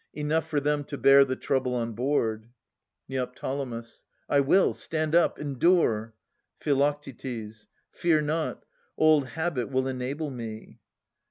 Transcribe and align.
Enough 0.15 0.47
for 0.49 0.59
them 0.59 0.83
to 0.85 0.97
bear 0.97 1.23
The 1.23 1.35
trouble 1.35 1.75
on 1.75 1.93
board. 1.93 2.49
Neo. 3.07 3.31
I 4.27 4.39
will; 4.39 4.73
stand 4.73 5.13
up, 5.13 5.37
endure! 5.37 6.15
Phi. 6.59 6.93
Fear 7.91 8.21
not. 8.21 8.65
Old 8.97 9.27
habit 9.27 9.69
will 9.69 9.87
enable 9.87 10.31
me. 10.31 10.79